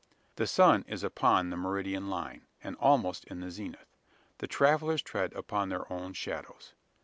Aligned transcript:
The 0.37 0.47
sun 0.47 0.83
is 0.87 1.03
upon 1.03 1.51
the 1.51 1.55
meridian 1.57 2.09
line, 2.09 2.47
and 2.63 2.75
almost 2.77 3.23
in 3.25 3.39
the 3.39 3.51
zenith. 3.51 3.99
The 4.39 4.47
travellers 4.47 5.03
tread 5.03 5.31
upon 5.33 5.69
their 5.69 5.93
own 5.93 6.13
shadows. 6.13 6.73